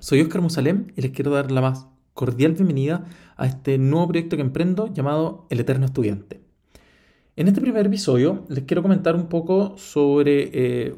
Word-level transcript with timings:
Soy 0.00 0.20
Oscar 0.20 0.42
Musalem 0.42 0.88
y 0.96 1.02
les 1.02 1.12
quiero 1.12 1.30
dar 1.30 1.52
la 1.52 1.60
más 1.60 1.86
cordial 2.14 2.54
bienvenida 2.54 3.04
a 3.36 3.46
este 3.46 3.78
nuevo 3.78 4.08
proyecto 4.08 4.34
que 4.34 4.42
emprendo 4.42 4.92
llamado 4.92 5.46
El 5.50 5.60
Eterno 5.60 5.86
Estudiante. 5.86 6.40
En 7.36 7.46
este 7.46 7.60
primer 7.60 7.86
episodio 7.86 8.44
les 8.48 8.64
quiero 8.64 8.82
comentar 8.82 9.14
un 9.14 9.28
poco 9.28 9.78
sobre 9.78 10.50
eh, 10.52 10.96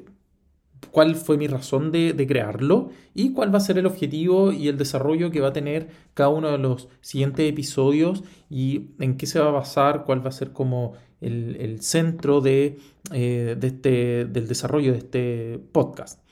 cuál 0.91 1.15
fue 1.15 1.37
mi 1.37 1.47
razón 1.47 1.93
de, 1.93 2.15
crearlo 2.27 2.89
y 3.15 3.35
cuál 3.35 3.53
va 3.53 3.59
a 3.59 3.61
ser 3.61 3.77
el 3.77 3.85
objetivo 3.85 4.51
y 4.51 4.69
el 4.69 4.79
desarrollo 4.79 5.31
que 5.31 5.43
va 5.43 5.49
a 5.49 5.53
tener 5.53 5.91
cada 6.15 6.31
uno 6.31 6.51
de 6.51 6.57
los 6.57 6.89
siguientes 7.03 7.47
episodios 7.47 8.25
y 8.49 8.93
en 8.99 9.19
qué 9.19 9.27
se 9.27 9.41
va 9.41 9.49
a 9.49 9.53
basar, 9.53 10.05
cuál 10.05 10.25
va 10.25 10.31
a 10.31 10.33
ser 10.33 10.53
como 10.53 10.95
el, 11.21 11.83
centro 11.83 12.43
eh, 12.47 12.79
de 13.13 13.67
este, 13.67 14.25
del 14.25 14.49
desarrollo 14.49 14.93
de 14.93 14.99
este 14.99 15.61
podcast. 15.71 16.23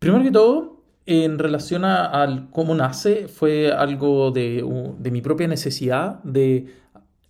Primero 0.00 0.24
que 0.24 0.32
todo, 0.32 0.83
en 1.06 1.38
relación 1.38 1.84
a, 1.84 2.48
cómo 2.50 2.74
nace, 2.74 3.28
fue 3.28 3.72
algo 3.72 4.30
de, 4.30 4.64
mi 5.10 5.20
propia 5.20 5.48
necesidad 5.48 6.22
de, 6.22 6.74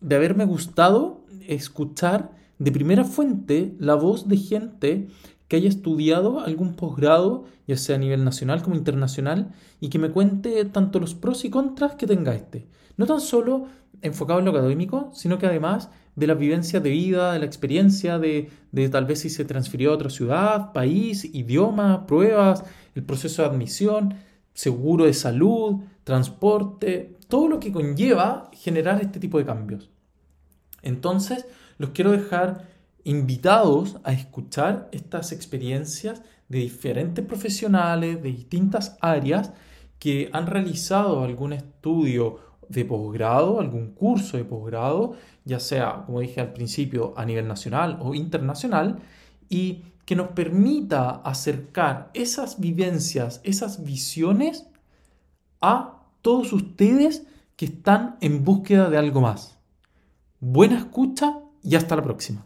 de 0.00 0.16
haberme 0.16 0.44
gustado 0.44 1.24
escuchar 1.48 2.30
de 2.58 2.72
primera 2.72 3.04
fuente 3.04 3.74
la 3.78 3.94
voz 3.94 4.28
de 4.28 4.36
gente 4.36 5.08
que 5.48 5.56
haya 5.56 5.68
estudiado 5.68 6.40
algún 6.40 6.74
posgrado, 6.74 7.44
ya 7.66 7.76
sea 7.76 7.96
a 7.96 7.98
nivel 7.98 8.24
nacional 8.24 8.62
como 8.62 8.76
internacional, 8.76 9.52
y 9.80 9.88
que 9.88 9.98
me 9.98 10.10
cuente 10.10 10.64
tanto 10.66 11.00
los 11.00 11.14
pros 11.14 11.44
y 11.44 11.50
contras 11.50 11.96
que 11.96 12.06
tenga 12.06 12.34
este. 12.34 12.66
No 12.96 13.06
tan 13.06 13.20
solo 13.20 13.66
enfocado 14.02 14.38
en 14.38 14.44
lo 14.44 14.52
académico, 14.52 15.10
sino 15.12 15.38
que 15.38 15.46
además 15.46 15.90
de 16.16 16.26
la 16.26 16.34
vivencia 16.34 16.80
de 16.80 16.90
vida, 16.90 17.32
de 17.32 17.38
la 17.40 17.46
experiencia 17.46 18.18
de, 18.18 18.50
de 18.72 18.88
tal 18.88 19.06
vez 19.06 19.20
si 19.20 19.30
se 19.30 19.44
transfirió 19.44 19.90
a 19.90 19.94
otra 19.94 20.10
ciudad, 20.10 20.72
país, 20.72 21.24
idioma, 21.24 22.06
pruebas, 22.06 22.64
el 22.94 23.02
proceso 23.02 23.42
de 23.42 23.48
admisión, 23.48 24.14
seguro 24.52 25.06
de 25.06 25.14
salud, 25.14 25.80
transporte, 26.04 27.16
todo 27.28 27.48
lo 27.48 27.60
que 27.60 27.72
conlleva 27.72 28.50
generar 28.52 29.00
este 29.02 29.18
tipo 29.18 29.38
de 29.38 29.44
cambios. 29.44 29.90
Entonces, 30.82 31.46
los 31.78 31.90
quiero 31.90 32.12
dejar 32.12 32.68
invitados 33.04 33.98
a 34.04 34.12
escuchar 34.12 34.88
estas 34.92 35.32
experiencias 35.32 36.22
de 36.48 36.58
diferentes 36.58 37.24
profesionales 37.24 38.22
de 38.22 38.30
distintas 38.30 38.96
áreas 39.00 39.52
que 39.98 40.28
han 40.32 40.46
realizado 40.46 41.22
algún 41.22 41.52
estudio 41.52 42.38
de 42.68 42.84
posgrado, 42.84 43.60
algún 43.60 43.92
curso 43.92 44.36
de 44.36 44.44
posgrado, 44.44 45.14
ya 45.44 45.60
sea, 45.60 46.02
como 46.06 46.20
dije 46.20 46.40
al 46.40 46.52
principio, 46.52 47.14
a 47.16 47.24
nivel 47.24 47.48
nacional 47.48 47.98
o 48.00 48.14
internacional, 48.14 48.98
y 49.48 49.82
que 50.04 50.16
nos 50.16 50.28
permita 50.28 51.10
acercar 51.24 52.10
esas 52.14 52.60
vivencias, 52.60 53.40
esas 53.44 53.84
visiones 53.84 54.66
a 55.60 56.02
todos 56.22 56.52
ustedes 56.52 57.26
que 57.56 57.66
están 57.66 58.16
en 58.20 58.44
búsqueda 58.44 58.90
de 58.90 58.98
algo 58.98 59.20
más. 59.20 59.58
Buena 60.40 60.78
escucha 60.78 61.38
y 61.62 61.76
hasta 61.76 61.96
la 61.96 62.02
próxima. 62.02 62.44